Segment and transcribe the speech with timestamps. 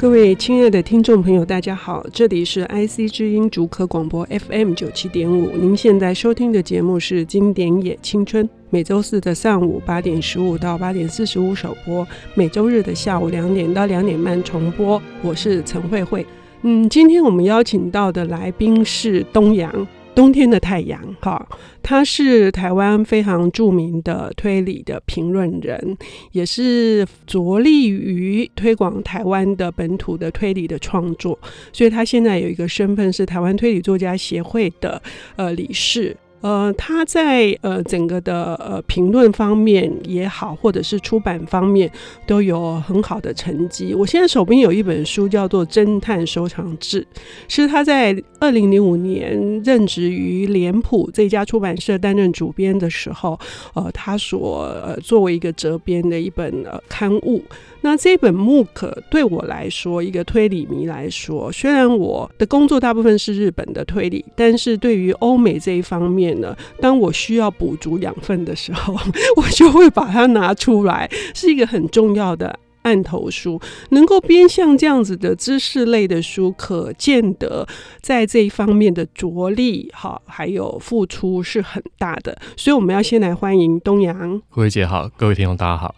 [0.00, 15.00] 各位亲爱的听众朋友，大家好，这里是 IC 之音竹科广播 FM 九七点五，您现在收听的节目是《经典也青春》，每周四的上午八点十五到八点四十五首播，每周日的下午两点到两点半重播。
[15.20, 16.26] 我是陈慧慧，
[16.62, 19.86] 嗯，今天我们邀请到的来宾是东阳。
[20.14, 21.48] 冬天的太阳，哈，
[21.82, 25.96] 他是台湾非常著名的推理的评论人，
[26.32, 31.38] 也是着力于推广台湾的本土的推理的创作，
[31.72, 35.00] 所以他现在有一个身份是台湾推理作家协会的
[35.36, 36.14] 呃理事。
[36.40, 41.90] 呃，他在呃整个的呃评论方面也好，或者是出版方面
[42.26, 43.94] 都有很好的成绩。
[43.94, 47.02] 我现在手边有一本书叫做《侦探收藏志》，
[47.48, 53.38] 是他在二零零五年任职于脸谱这家出版社担任主编的时候，
[53.74, 57.42] 呃，他所呃作为一个责编的一本呃刊物。
[57.82, 68.94] 那这本木可对我来说，一个推理迷来说，虽然我的工作大部分是日本的推理，但是对于欧美这一方面呢，当我需要补足养分的时候，
[69.36, 73.60] 我就会把它拿出来，是一个很重要的案头书。
[73.90, 77.66] 能够编像这样子的知识类的书，可见得
[78.00, 82.38] 在这一方面的着力哈，还有付出是很大的。
[82.56, 84.40] 所以我们要先来欢迎东阳。
[84.48, 85.94] 慧慧姐好，各位听众大家好。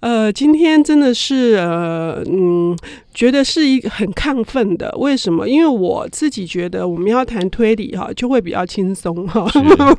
[0.00, 2.76] 呃，今天真的是呃，嗯，
[3.18, 4.94] 觉得是一个很亢奋的。
[4.96, 5.48] 为什么？
[5.48, 9.44] 因为我自己觉得我们要谈推理哈，就会比较轻松哈。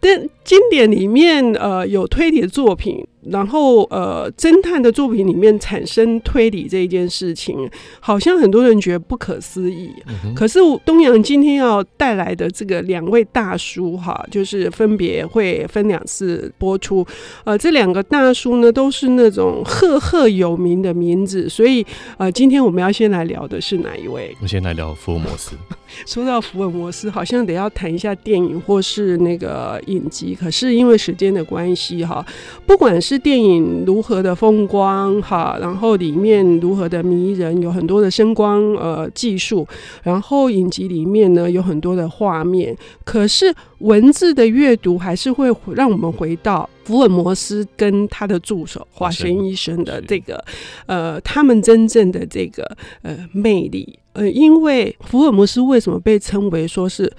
[0.00, 3.06] 但经典里面呃有推理的作品。
[3.28, 9.90] 然后，呃，侦探的作品里面产生推理这一件事情，好像很多人觉得不可思议。
[10.06, 17.04] 嗯、可是东阳今天要带来的这个两位大叔哈，就是分别会分两次播出。
[17.42, 21.84] 呃，这两个大叔呢，都是那种赫赫有名的名字，所以
[22.18, 24.30] 呃，今天我们要先来聊的是哪一位？
[24.36, 25.56] 我们先来聊福尔摩斯。
[26.04, 32.24] 说到福尔摩斯，好像得要谈一下电影或是那个影集，可是因为时间的关系哈，
[32.66, 39.66] 不管是电影如何的风光哈，然后里面如何的迷人，有很多的声光呃技术，
[40.02, 50.42] 然后影集里面呢有很多的画面，可是文字的阅读还是会让我们回到福尔摩斯跟他的助手华生医生的这个
[50.86, 53.98] 呃他们真正的这个呃魅力。
[54.12, 57.12] 呃，因为福尔摩斯为什么被称为说是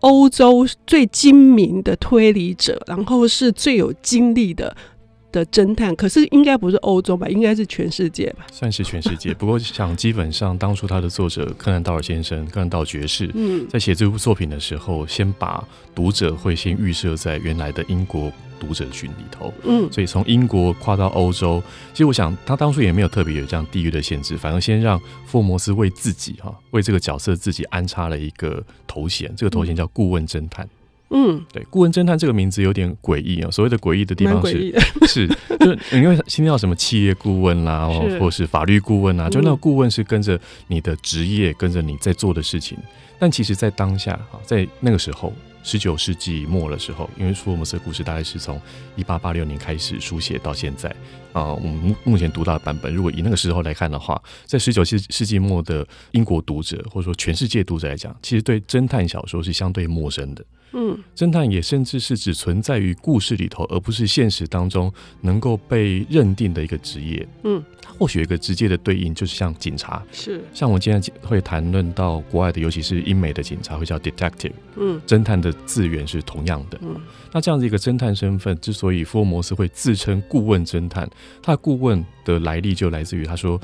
[0.00, 4.76] 欧洲最精明的推理者，然后是最有经历的
[5.32, 5.96] 的侦探？
[5.96, 7.26] 可是应该不是欧洲吧？
[7.28, 8.46] 应该是全世界吧？
[8.52, 9.32] 算是全世界。
[9.34, 18.30] 不过想，基本上当初他的作者柯南道尔先生，柯南道尔爵士，嗯，在写这部作品的时候，先把读者会先预设在原来的英国。
[18.58, 30.68] 读者群里头，嗯，所以从英国跨到欧洲，其实我想他当初也没有特别有这样地域的限制，反而先让福尔摩斯为自己哈，为这个角色自己安插了一个头衔，这个头衔叫顾问侦探。
[31.10, 33.50] 嗯，对，顾问侦探这个名字有点诡异啊。
[33.50, 34.74] 所谓的诡异的地方是，
[35.08, 42.76] 是就是你会听到什么企业顾问啦、啊，是或是法律顾问啊，就那个顾问是跟着你的职业，跟着你在做的事情。
[43.18, 45.32] 但其实，在当下哈，在那个时候。
[45.62, 48.60] 十九世纪末的时候，因为福尔摩斯的故事大概是从
[48.96, 50.94] 一八八六年开始书写到现在
[51.32, 60.44] 啊、我们目目前读到的版本，如果以那个时候来看的话，在十九世世纪末的英国读者或者说全世界读者来讲，其实对侦探小说是相对陌生的。
[60.72, 64.92] 嗯，侦探也甚至是只存在于故事里头，而不是现实当中
[65.22, 67.26] 能够被认定的一个职业。
[67.44, 74.52] 嗯，他或许有一个直接的对应，就是像警察，是像我今天会谈论到国外的，尤其是英美的警察会叫 detective。
[74.76, 76.78] 嗯，侦探的字源是同样的。
[76.82, 77.00] 嗯，
[77.32, 81.08] 那这样子一个侦探身份，之所以福尔摩斯会自称顾问侦探，
[81.42, 83.60] 他的顾问的来历就来自于他说，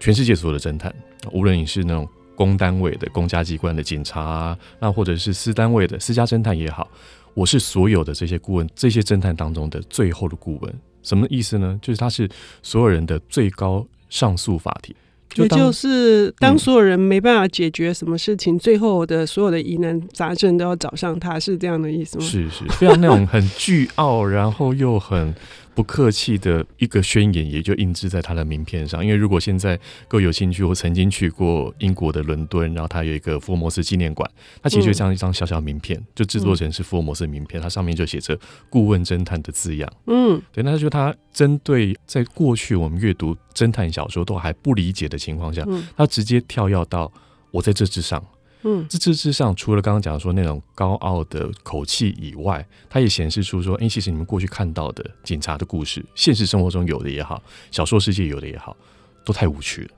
[0.00, 0.92] 全世界所有的侦探，
[1.32, 2.08] 无论你是那种。
[2.38, 6.88] 公单位的公家机关的警察啊，那或者是私单位的私家侦探也好，
[7.34, 10.72] 我是所有的这些顾问，这些侦探当中的最后的顾问。
[11.02, 11.76] 什么意思呢？
[11.82, 12.28] 就是他是
[12.62, 14.94] 所有人的最高上诉法庭，
[15.28, 22.24] 就也就是当所有人没办法解决什么事情，嗯、最后的所有的疑难杂症都要找上他，是这样的意思吗？
[22.24, 25.34] 是是，非常那种很倨傲，然后又很。
[25.78, 29.00] 不客气的一个宣言，也就印制在他的名片上。
[29.00, 29.78] 因为如果现在
[30.08, 34.28] 各位有兴趣，我曾经去过英国的伦敦，然后它有一个福尔摩斯纪念馆，
[34.60, 38.36] 它其实就像一张小小名片，就制作成是福尔摩斯名片，它上面就写着
[38.68, 39.88] “顾问侦探”的字样。
[40.08, 45.64] 嗯，对，那就他针对在过去我们阅读侦探小说都还不理解的情况下，
[45.96, 47.08] 他直接跳跃到
[47.52, 48.20] 我在这之上。
[48.62, 58.76] 嗯，这这之上，除了刚刚讲说那种高傲的口气以外，它也显示出说，哎，其实你们过去看到的警察的故事，现实生活中有的也好，小说世界有的也好，
[59.24, 59.90] 都太无趣了。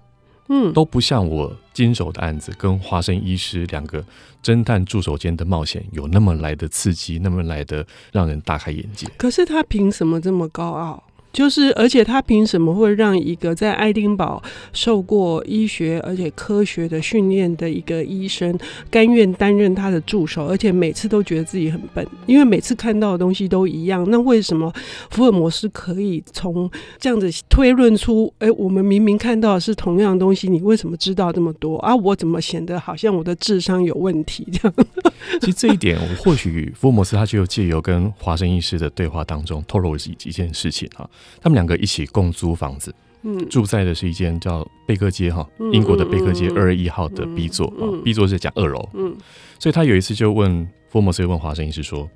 [0.52, 4.04] 嗯，都不像我经手的案子跟华生医师两个
[4.42, 9.06] 侦探助手间的冒险有那么来的刺激，那么来的让人大开眼界。
[9.16, 11.02] 可是他凭什么这么高傲？
[11.32, 14.42] 就是，而且他凭什么会让一个在爱丁堡
[14.72, 18.58] 受过医学而且科学的训练的一个医生，
[18.90, 24.04] 甘愿担任他的助手，而且每次都觉得自己很笨，因为每次看到的东西都一样。
[24.10, 24.72] 那为什么
[25.10, 26.68] 福尔摩斯可以从
[26.98, 31.94] 这样子推论出，哎，我们明明看到的是同样的东西，你为什么知道这么多啊？
[31.94, 34.46] 我怎么显得好像我的智商有问题？
[34.52, 34.74] 这样？
[35.40, 41.08] 其实这一点，我或许福尔摩斯他就借由跟华生医师的对话当中透露了一一件事情啊。
[41.40, 49.16] 他们两个一起共租房子，嗯，住在的是一间叫贝克街哈，英国的贝克街二二一号的 B 座啊，B 座是讲二楼，嗯，
[49.58, 52.08] 所以他有一次就问福尔摩斯，问华生医师说：“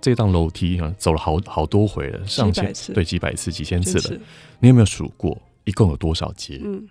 [0.00, 4.20] 这档楼梯啊，走了好好多回了，上千次，对，几百次、几千次了，
[4.60, 6.86] 你有没有数过一共有多少阶？”嗯，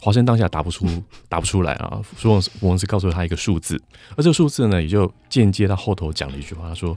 [0.00, 0.86] 华生当下答不出，
[1.28, 2.00] 答不出来啊。
[2.02, 3.80] 福尔摩斯告诉他一个数字，
[4.16, 6.96] 而这个数字呢，也就间接他后头讲了一句话，他说。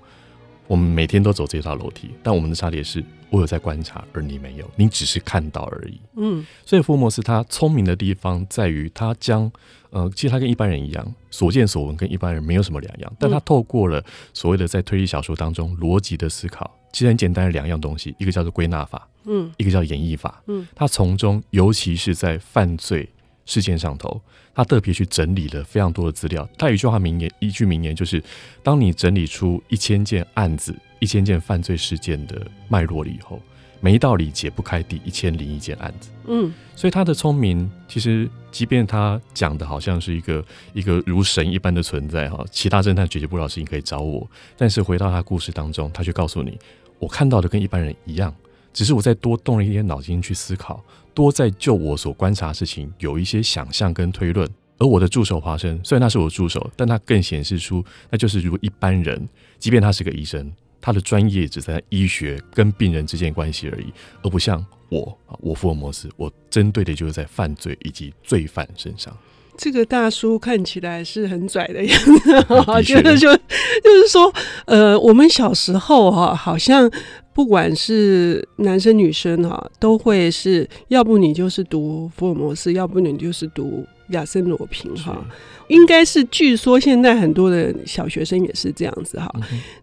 [0.67, 5.99] 我们每天都走这套楼梯，但我们的差别是，我有在观察，而你没有，你只是看到而已。
[6.15, 9.51] 嗯，所以福尔摩斯他聪明的地方在于，他将
[9.89, 23.07] 呃，其实他跟一般人一样，所见所闻跟一般人没有什么两样，但他透过了所谓的在推理小说当中逻辑的思考，其实很简单的两样东西，一个叫做归纳法，嗯，一个叫演绎法，嗯，他从中，尤其是在犯罪
[23.45, 24.21] 事件上头。
[24.55, 26.47] 他特别去整理了非常多的资料。
[26.57, 28.23] 他有一句话名言，一句名言就是：
[28.61, 33.41] 当你整理出一千件案子、一千件犯罪事件的脉络了以后，
[33.81, 36.11] 没道理解不开第一千零一件案子。
[36.27, 44.29] 嗯，所以他的聪明，其实即便他讲的好像是一个一个如神一般的存在哈，其他侦探解决不了事情可以找我。
[44.55, 46.59] 但是回到他故事当中，他却告诉你，
[46.99, 48.31] 我看到的跟一般人一样，
[48.71, 50.83] 只是我再多动了一点脑筋去思考。
[51.13, 59.27] 多在就我所观察的事情有一些想象跟推论，而我的助手华生，虽然他是我的助手，但他更显示出那就是如一般人，
[59.59, 60.51] 即便他是个医生，
[60.81, 69.15] 他的专业只在医学跟病人之间关系而已，而不像我啊，我福尔摩斯，我针对的就是在犯罪以及罪犯身上。
[69.55, 74.33] 这个大叔看起来是很拽的样子，我觉得就就是说，
[74.65, 76.89] 呃，我们小时候哈，好像
[77.33, 85.25] 不管是男生女生哈，都会是要不你就是读福尔摩斯，要不你就是读亚森罗平哈，
[85.67, 89.33] 应该是据说现在很多的小学生也是这样子哈。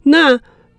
[0.04, 0.38] 那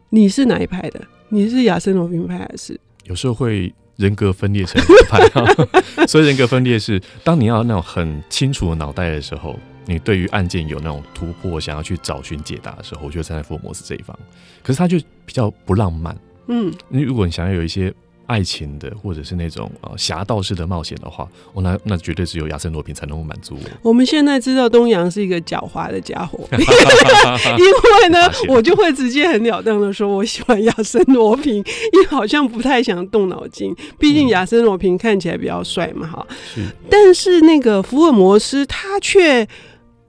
[0.09, 1.01] 你是哪一派的？
[1.29, 2.79] 你是亚森罗平派还是？
[3.05, 3.73] 有时候会。
[3.97, 5.19] 人格分裂成派，
[6.07, 14.17] 所以人格分裂是当你要那种很清楚的脑袋的时候，你对于案件有那种突破，想要去找寻解答的时候，我觉得站在福尔摩斯这一方。
[14.63, 16.17] 可是他就比较不浪漫，
[16.51, 17.91] 嗯，你如果你想要有一些。
[18.27, 23.89] 爱情的，或者是那种呃侠盗式的冒险的话，哦，那那绝对只有亚森罗平才能够满足我。
[23.89, 36.25] 我们现在知道东阳是一个狡猾的家伙， 因为呢，我就会直接很了当的说，我喜欢亚森罗平，因为好像不太想动脑筋，毕竟亚森罗平看起来比较帅嘛，哈。
[36.55, 36.61] 是。
[36.89, 39.45] 但是那个福尔摩斯他却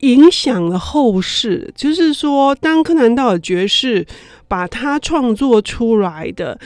[0.03, 4.07] 影响了后世，就是说，当柯南道尔爵士
[4.47, 6.61] 把他创作出来的。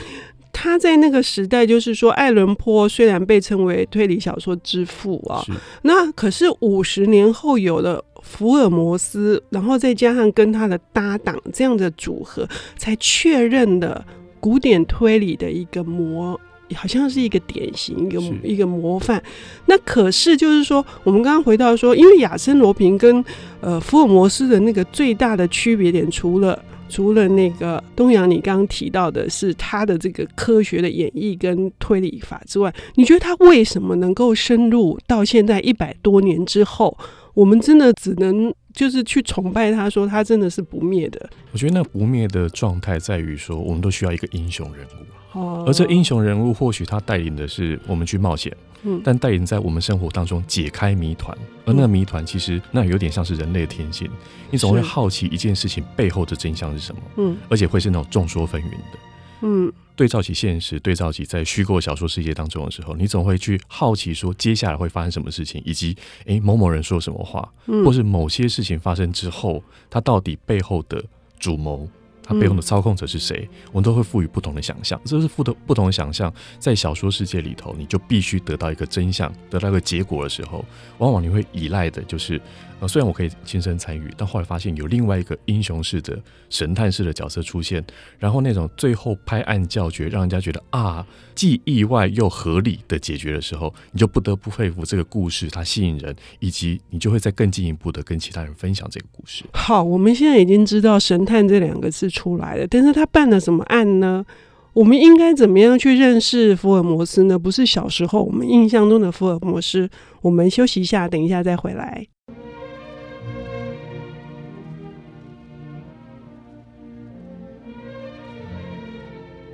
[0.59, 5.45] 他在那个时代，就是说，爱伦坡虽然被称为推理小说之父啊，
[5.83, 14.03] 那可是五十年后有了福尔摩斯，然后再加上跟他的搭档这样的组合，才确认了
[14.39, 16.39] 古典推理的一个模，
[16.75, 19.21] 好像是一个典型，一个一个模范。
[19.65, 23.23] 那可是就是说，我们刚刚回到说，因为亚森罗平跟
[23.61, 36.97] 呃福尔摩斯的那个最大的区别点，除了除了那个东阳，你刚刚提到的是他的这个科学的演绎跟推理法之外，你觉得他为什么能够深入到现在一百多年之后，
[37.33, 41.29] 我们真的只能就是去崇拜他，说他真的是不灭的？
[41.51, 45.16] 我觉得那不灭的状态在于说，我们都需要一个英雄人物。
[45.65, 54.09] 而这英雄人物或许他带领的是我们去冒险，嗯，但带领在我们生活当中解开谜团，而那个谜团其实那有点像是人类的天性，
[54.49, 58.99] 你总会好奇一件事情背后的真相是什么，嗯，而且会是那种众说纷纭的，
[59.41, 67.47] 嗯，对照起现实，对照起在虚构小说世界当中的时候，你总会去好奇说接下来会发生什么事情，以及诶某某人说什么话，
[67.85, 71.03] 或是某些事情发生之后，他到底背后的
[71.37, 71.87] 主谋
[72.27, 74.99] 他背后的操控者是谁，我们都会赋予不同的想象。
[75.05, 80.65] 这是不同不同的想象，在小说世界里头，你就必须得到一个真相，得到一个结果的时候，
[80.97, 82.41] 往往你会依赖的就是。
[82.79, 86.15] 呃，虽然我可以亲身参与，但后来发现有另外一个英雄式的
[86.47, 87.83] 神探式的角色出现，
[88.19, 91.03] 然后那种最后拍案叫绝，让人家觉得啊，
[91.33, 99.43] 既意外又合理的解决的时候，你就不得不佩服这个故事它吸引人，以及你就会再更进一步的跟其他人分享这个故事。
[99.53, 104.25] 好，我们现在已经知道神探这两个字出来了，但是他办了什么案呢？
[104.73, 107.37] 我们应该怎么样去认识福尔摩斯呢？
[107.37, 109.87] 不是小时候我们印象中的福尔摩斯。
[110.21, 112.05] 我们休息一下，等一下再回来。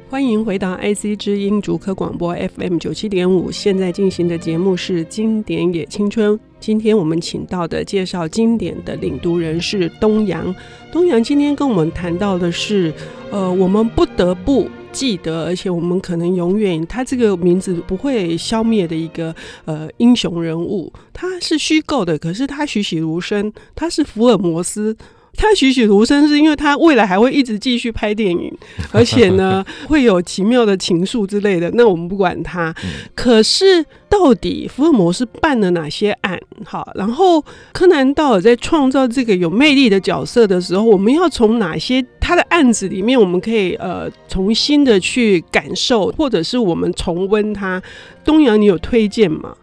[0.09, 6.33] 欢迎回到 IC 之音竹科广播 FM 九七点五，现在进行的节目是《经典也青春》。
[6.63, 10.55] 今天我们请到的介绍经典的领读人是东阳。
[10.93, 12.93] 东阳今天跟我们谈到的是，
[13.31, 20.89] 呃，我们不得不记得，而且我们可能永远他这个名字不会消灭的一个呃英雄人物。
[21.11, 24.95] 他是虚构的，可是他栩栩如生，他是福尔摩斯。
[25.35, 28.51] 他栩栩如生，是因为他未来还会一直继续拍电影，
[28.93, 31.69] 而且呢，会有奇妙的情愫之类的。
[31.73, 32.73] 那我们不管他。
[33.15, 36.39] 可是，到底福尔摩斯办了哪些案？
[36.63, 47.81] 好，然后柯南道尔在创造这个有魅力的角色的时候，我们要从哪些他的案子里面，我们可以呃重新的去感受，或者是我们重温他？
[48.23, 49.55] 东阳，你有推荐吗？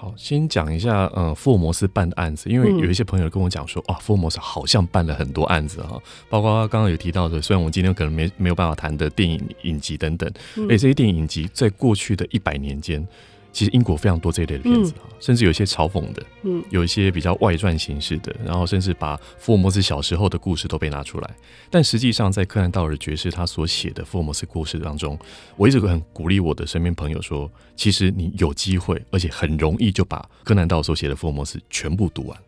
[0.00, 10.26] 好，先讲一下，呃，福尔摩斯办的案子，因为有一些朋友跟我讲说，哇、福尔摩斯好像办了很多案子哈，包括刚刚有提到的，虽然我们今天可能没没有办法谈的电影影集等等，
[10.56, 13.06] 而且这些电影影集在过去的一百年间。
[13.52, 21.30] 其实英国非常多这一类的片子，嗯、甚至有一些嘲讽的，嗯，有一些比较外传形式的，然后甚至把福尔摩斯小时候的故事都被拿出来。
[21.68, 25.18] 但实际上，在柯南道尔爵士他所写的福尔摩斯故事当中，
[25.56, 32.38] 我一直很鼓励我的身边朋友说，其实你有机会，而且很容易就把柯南道尔所写的福尔摩斯全部读完。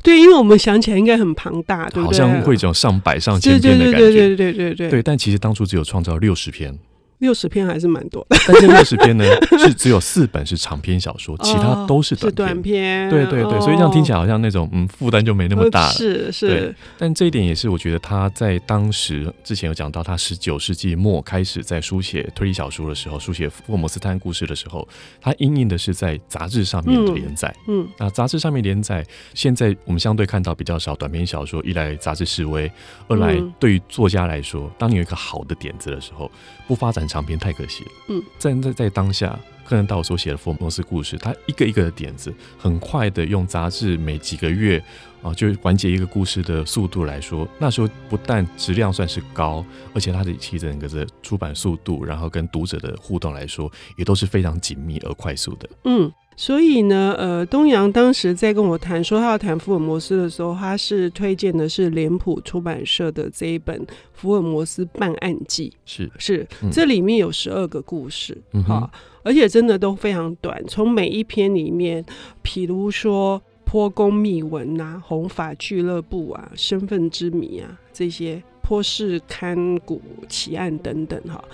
[0.00, 2.04] 对，因为我们想起来应该很庞大，对不对？
[2.04, 4.90] 好像会讲上百上千篇的感觉，对对对对对对对。
[4.90, 6.78] 对，但其实当初只有创造六十篇。
[7.18, 9.24] 六十篇还是蛮多的，但这六十篇呢，
[9.58, 12.34] 是只有四本是长篇小说，其他都是短篇。
[12.34, 15.92] 短篇，对对对，所以这样听起来好像那种嗯负担就没那么大了。
[15.92, 16.74] 是是，对。
[16.96, 24.86] 但这一点也是我觉得他在当时之前有讲到，他十九世纪末开始在书写推理小说的时候，书写福尔摩斯探案故事的时候，
[25.20, 27.52] 他因应的是在杂志上面的连载。
[27.66, 32.70] 嗯，那杂志上面连载，现在我们相对看到比较少短篇小说，一来杂志示威，
[33.08, 36.30] 二来对于作家来说，当你有一个好的点子的时候，
[36.68, 37.90] 不发展长篇太可惜了。
[38.08, 44.82] 嗯，在在在当下，柯南道尔所写的福尔摩斯故事，他一个一个的点子，很快的用杂志每几个月
[45.22, 55.68] 啊，就完结一个故事的速度来说，那时候不但质量算是高，而且他的其整个的出版速度，然后跟读者的互动来说，也都是非常紧密而快速的。
[55.84, 56.12] 嗯。
[56.40, 63.76] 所以呢，呃，东阳当时在跟我谈说他要谈福尔摩斯的时候，他是推荐的是脸谱出版社的这一本
[64.12, 68.88] 《福尔摩斯办案记》是，是这里面有十二个故事，嗯哼，
[69.24, 70.64] 而且真的都非常短。
[70.68, 72.04] 从每一篇里面，
[72.44, 81.44] 譬如说坡宫秘闻啊、红发俱乐部啊、身份之谜啊这些坡氏勘古奇案等等，哈，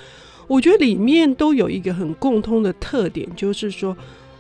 [0.46, 3.96] 我觉得里面都有一个很共通的特点，就是说。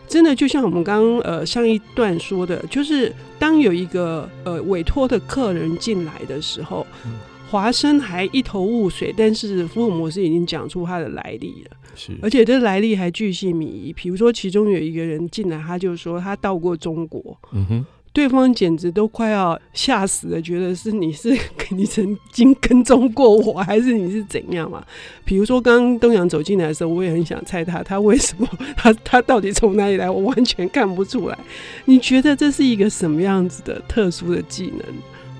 [0.06, 6.86] 真的就像我们刚刚呃上一段说的，就是当有一个呃委托的客人进来的时候，
[7.50, 13.92] 华生还一头雾水，但是福尔摩斯已经讲出他的来历了，是，而且这来历还巨细靡遗。
[13.92, 17.86] 比如说，其中有一个人进来，他就说他到过中国，嗯哼。
[18.14, 21.36] 对方简直都快要吓死了，觉得是你是
[21.70, 24.80] 你曾经跟踪过我，还是你是怎样嘛？
[25.24, 30.08] 比如说刚刚东阳走进来的时候，我也很想猜他，他为什么 他他到底从哪里来？
[30.08, 31.36] 我完全看不出来。
[31.86, 34.80] 你觉得这是一个什么样子的特殊的技能？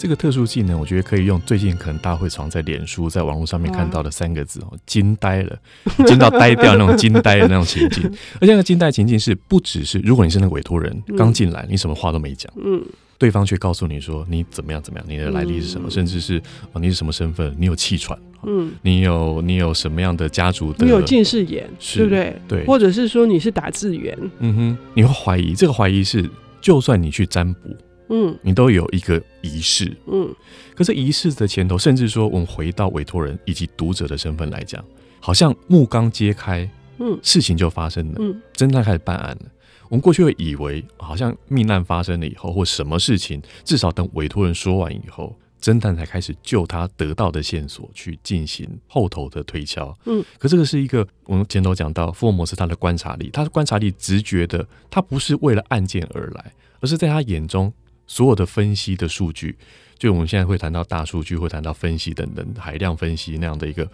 [0.04, 5.58] 这个特殊技能，我觉得可以用最近可能大家会常在脸书、在网络上面看到的三个字哦，惊呆了，
[6.06, 8.04] 惊到呆掉那种惊呆的那种情境。
[8.34, 12.84] 而且那个惊呆情境是不只是，如果你是那个委托人刚进来，你什么话都没讲，嗯，
[13.16, 16.36] 对方却告诉你说你怎么样怎么样，你的来历是什么，甚至是
[16.74, 22.36] 哦你是什么身份，你有气喘，嗯，你有你有什么样的家族的，你有近视眼，对不对？
[22.46, 26.28] 对，或者是说你是打字员，嗯哼，你会怀疑这个怀疑是，
[26.60, 27.74] 就算你去占卜。
[28.16, 30.32] 嗯，你都有一个仪式，嗯，
[30.76, 34.82] 可是仪式的前头，甚至说我们回到委托人以及读者的身份来讲，
[35.18, 39.46] 好像幕刚揭开，嗯，事情就发生了，嗯，侦探开始办案了。
[39.88, 49.96] 我们过去会以为，好像命案发生了以后，或什么事情，至少等委托人说完以后，侦探才开始就他得到的线索去进行后头的推敲。
[50.04, 57.72] 嗯，可这个是一个我们前头讲到福尔摩斯他的观察力，他的观察力直觉的，他不是为了案件而来，而是在他眼中
[58.06, 59.56] 所有的分析的数据，
[59.98, 63.88] 就我们现在会谈到大数据，会谈到分析等等海量分析那样的一个，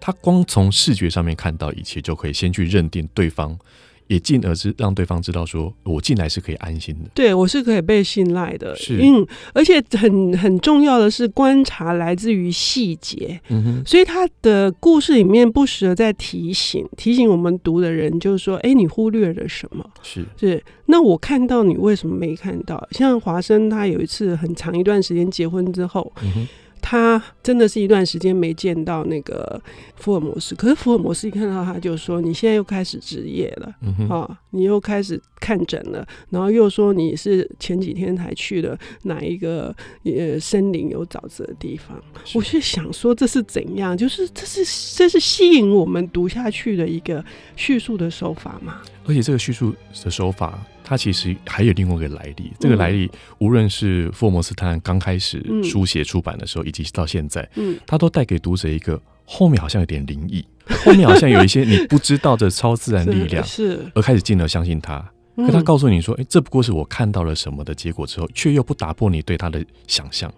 [0.00, 3.58] 他光从视觉上面看到一切，就可以先去认定对方。
[4.06, 8.74] 也进而知让对方知道，说我进来是可以安心的，对我是可以被信赖的。
[8.76, 13.40] 是，嗯，而且很很重要的是，观察来自于细节。
[13.48, 19.84] 嗯哼，所以他的故事里面不时的在提醒提醒我们读的人，就是说，哎，你忽略了什么？
[20.02, 20.62] 是是。
[20.86, 22.86] 那我看到你为什么没看到？
[22.90, 26.12] 像华生他有一次很长一段时间结婚之后。
[26.22, 26.48] 嗯哼
[26.82, 29.58] 他真的是一段时间没见到那个
[29.94, 39.74] 福尔摩斯，可是福尔摩斯一看到他就说：“你现在又开始职业了，嗯哼，啊，你又开始看诊了，然后又说你是前几天才去了哪一个
[40.04, 41.98] 呃森林有沼泽的地方。”
[42.34, 43.96] 我是想说这是怎样？
[43.96, 44.64] 就是这是
[44.96, 47.24] 这是吸引我们读下去的一个
[47.56, 48.82] 叙述的手法嘛？
[49.06, 49.72] 而且这个叙述
[50.04, 50.58] 的手法。
[50.92, 60.44] 它其实还有另外一个来历，这个来历无论是福尔摩斯探案刚开始书写出版的时候，以及到现在，嗯，它都带给读者一个后面好像有点灵异，
[60.84, 63.80] 后面好像有一些你不知道的超自然力量，是。
[63.94, 65.02] 而开始进而相信它。
[65.34, 70.30] 可他告诉你说，哎，这不过是我看到了什么的结果之后，却又不打破你对他的想象，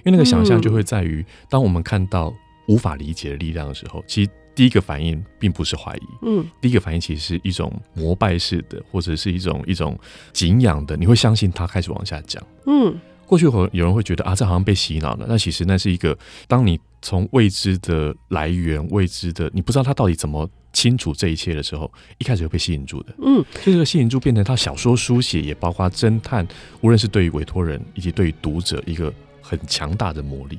[0.00, 2.30] 因为那个想象就会在于，当我们看到
[2.68, 4.30] 无法理解的力量的时候，其实。
[4.54, 9.98] 第一个反应并不是怀疑，嗯，第一个反应其实是一种膜拜式的，或者是一种一种
[10.32, 12.96] 敬仰的，你会相信他开始往下讲，嗯，
[13.26, 26.46] 过去有有人会觉得啊，这好像被洗脑了，那其实那是一个，当你从未知的来源、未知的，你不知道他到底怎么清楚这一切的时候，一开始就被吸引住的，嗯，就这个吸引住变成他小说书写，也包括侦探，
[26.80, 30.58] 无论是对于委托人以及对于读者一个很强大的魔力。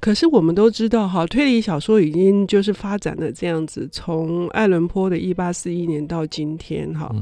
[0.00, 7.14] 可是我们都知道，哈，推理小说已经就是发展的这样子，从爱伦坡的一八四一年到今天，哈，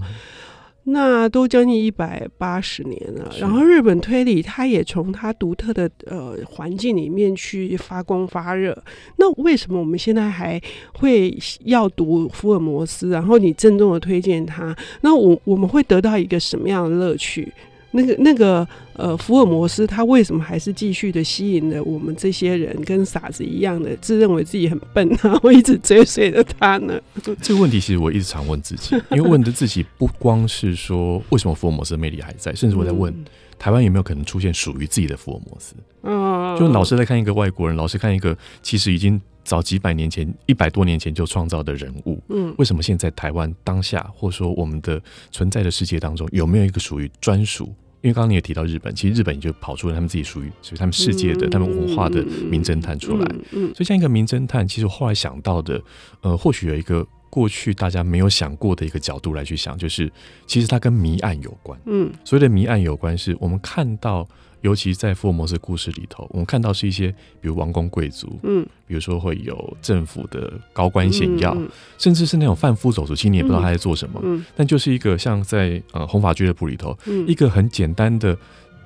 [0.85, 3.33] 那都将近一百八十年了。
[3.41, 8.77] 然后日本推理，它也从它独特的呃环境里面去发光发热。
[9.17, 10.61] 那为什么我们现在还
[10.95, 13.09] 会要读福尔摩斯？
[13.11, 17.53] 然后你郑重的推荐他，那我我们会得到一个什么样的乐趣？
[17.97, 27.01] 那个那个呃，福尔摩斯他为什么还是继续的吸引了我们这些人，跟傻子一样的自认为自己很笨，然后一直追随着他呢？
[27.43, 33.25] 这个问题其实我一直常问自己，因为问的自己不光是说为什么福尔摩斯的魅力还在，甚至我在问、嗯、
[33.59, 35.75] 台湾有没有可能出现属于自己的福尔摩斯？
[36.03, 42.21] 嗯，就老是在看一个外国人，老是看一个其实已经早几百年前、一百多年前就创造的人物。
[42.29, 47.75] 嗯，为什么现在台湾当下，或者说我们的存在的世界当中，有没有一个属于专属？
[48.07, 53.27] 因为刚刚你也提到日本，其实日本就跑出了他们自己属于属于他们世界的、他们文化的名侦探出来。
[53.51, 55.83] 所以像一个名侦探，其实我后来想到的，
[56.21, 60.09] 呃，或许有一个过去大家没有想过的一个角度来去想，就是
[60.47, 61.77] 其实它跟谜案有关。
[61.87, 64.25] 嗯，所谓的谜案有关，是我们看到。
[64.67, 67.07] 尤其在福尔摩斯故事里头，我们看到是一些，
[67.41, 78.37] 比如王公贵族，嗯，比如说会有政府的高官显要，嗯、甚至是那种贩夫走卒，其实你也不知道他在做什么，嗯，但就是一个像在呃红发俱乐部里头，嗯、一个很简单的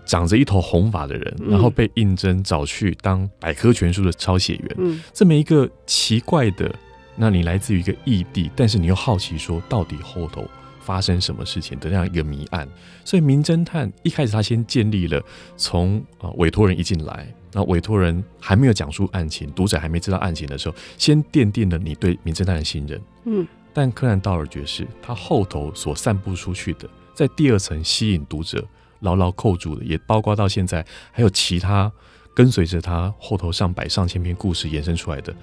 [0.04, 6.70] 长着一头红发的人，嗯、然后被应征找去当百科全书的抄写员，嗯，这么一个奇怪的，
[7.16, 10.46] 那你来自于一个异地，但是你又好奇说到底后头。
[10.80, 12.68] 发生什么事情的那样一个谜案，
[13.04, 15.22] 所以名侦探一开始他先建立了
[15.56, 23.00] 从啊委托人一进来，那委托人还没有讲述案情，读者还没知道案情的时候，先奠定了你对名侦探的信任。
[23.26, 28.66] 嗯，但柯南道尔爵士他后头所散布出去的，在第二层吸引读者
[29.00, 31.92] 牢牢扣住的，也包括到现在还有其他
[32.34, 35.34] 跟随着他后头上百上千篇故事延伸出来的，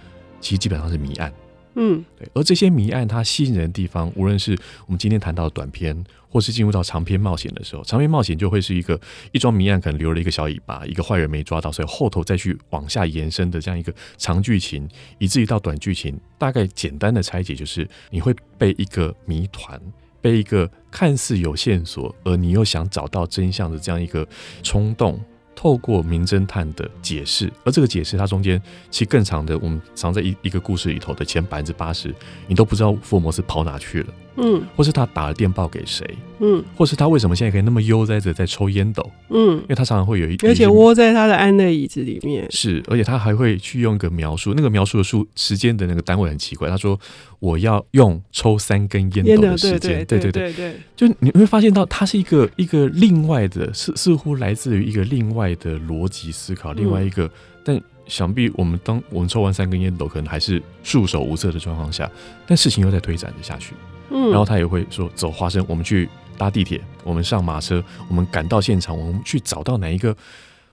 [0.42, 1.32] 其实基本上是谜案。
[1.80, 5.96] 嗯，对，而这些谜案它吸引人的地方，无论是我们今天谈到的短篇，
[6.28, 9.00] 或是进入到长篇冒险的时候，长篇冒险就会是一个
[9.32, 19.80] 一桩谜案可能留了一个小尾巴，一个坏人没抓到，所以后头再去往下延伸的这样一个长剧情，以至于到短剧情，大概简单的拆解就是你会被一个谜团，
[20.20, 24.28] 被一个看似有线索，而你又想找到真相的这样一个
[24.64, 25.24] 冲动。
[25.60, 32.14] 透过名侦探的解释，而这个解释它中间其实更长的，我们藏在一一个故事里头的前百分之八十，
[32.46, 36.08] 你都不知道福尔摩斯跑哪去了，嗯，或是他打了电报给谁，
[36.40, 39.12] 嗯，或是他为什么现在可以那么悠哉的在抽烟斗？
[39.30, 42.46] 嗯，因为他常常会有一，而且窝在他的安乐椅子里面。
[42.52, 46.70] 是，而且他还会去用一个描述，那个描述的数时间的那个单位很奇怪。
[46.70, 47.00] 他说
[47.40, 57.30] ：“我要用抽三根烟斗的时间。”对对对对，就你会发现到，他是一个一个另外的，似似乎来自于一个另外的逻辑思考，另外一个。
[57.64, 62.10] 但想必我们当我们抽完三根烟斗，可能还是束手无策的状况下，
[62.46, 63.74] 但事情又在推展着下去。
[64.12, 70.16] 嗯，然后他也会说：“走，花生，我们去。”搭地铁，我们上马车，我们赶到现场，我们去找到哪一个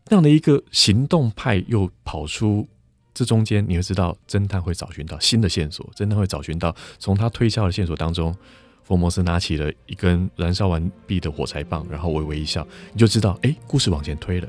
[0.09, 2.69] 那样的一个行动派又跑出
[3.13, 8.35] 这中间，你会知道侦探会找寻到新的线索，侦探会找寻到从他推敲的线索当中，
[8.83, 14.49] 福摩斯拿起了一根燃烧完毕的火柴棒，然后微微一笑，你就知道，哎，故事往前推了。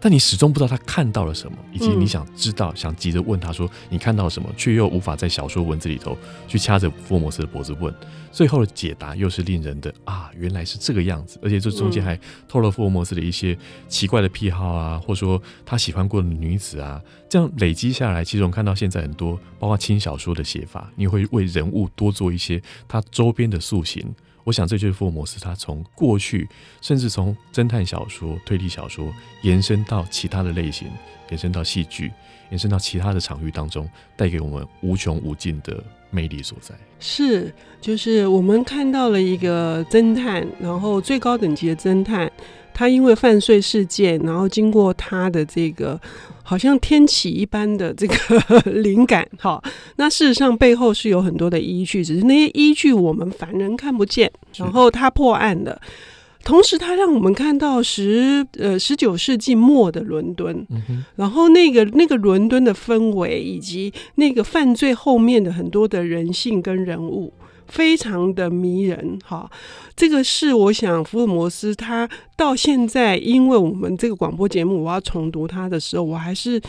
[0.00, 6.16] 但你始终不知道他看到了什么，以及你想知道，想急着问他说你看到了什么，却又无法在小说文字里头
[6.48, 7.94] 去掐着福尔摩斯的脖子问。
[8.32, 13.58] 最后的解答又是令人的啊，原来是这个样子，而且这中间还透露福尔摩斯的一些
[13.88, 24.12] 奇怪的癖好啊，或者说他喜欢过的女子啊，这样累积下来，其实我们看到现在很多包括轻小说的写法，你会为人物多做一些他周边的塑形。
[24.42, 26.48] 我想，这就是福尔摩斯他从过去，
[26.80, 29.12] 甚至从侦探小说、推理小说
[29.42, 30.88] 延伸到其他的类型，
[31.28, 32.10] 延伸到戏剧，
[32.50, 36.74] 延伸到其他的场域当中，带给我们无穷无尽的魅力所在。
[36.98, 42.28] 是，就是我们看到了一个侦探，然后最高等级的侦探。
[42.72, 46.00] 他因为犯罪事件，然后经过他的这个
[46.42, 48.16] 好像天启一般的这个
[48.72, 49.62] 灵感，哈，
[49.96, 54.30] 那事实上背后是有很多的依据，只是那些依据我们凡人看不见。
[54.56, 55.80] 然后他破案了，
[56.42, 60.66] 同时他让我们看到十呃十九世纪末的伦敦，
[61.16, 67.32] 然后那个那个伦敦的氛围，以及那个犯罪后面的很多的人性跟人物。
[67.70, 69.50] 非常的迷人，哈，
[69.96, 76.60] 这个是我想福尔摩斯他到现在，因为我们这个广播节目，我要重读他的时候，我还是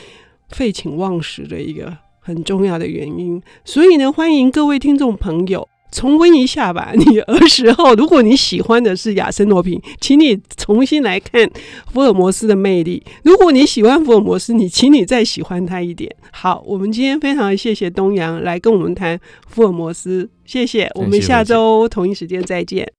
[0.49, 3.41] 废寝忘食的一个很重要的原因。
[3.65, 5.67] 所以呢，欢迎各位听众朋友。
[5.91, 11.49] 重温一下吧，你儿时候，如果你喜欢的是亚森罗平，请你重新来看
[11.91, 13.03] 福尔摩斯的魅力。
[13.23, 16.09] 如果你喜欢福尔摩斯，你请你再喜欢他一点。
[16.31, 20.89] 好，我们今天非常谢谢东阳来跟我们谈福尔摩斯，谢谢。
[20.95, 22.89] 我们下周同一时间再见。